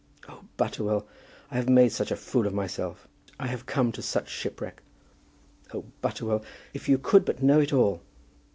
Oh, 0.27 0.45
Butterwell, 0.57 1.05
I 1.51 1.57
have 1.57 1.69
made 1.69 1.89
such 1.91 2.09
a 2.09 2.15
fool 2.15 2.47
of 2.47 2.55
myself. 2.55 3.07
I 3.39 3.45
have 3.45 3.67
come 3.67 3.91
to 3.91 4.01
such 4.01 4.29
shipwreck! 4.29 4.81
Oh, 5.75 5.85
Butterwell, 6.01 6.43
if 6.73 6.89
you 6.89 6.97
could 6.97 7.23
but 7.23 7.43
know 7.43 7.59
it 7.59 7.71
all." 7.71 8.01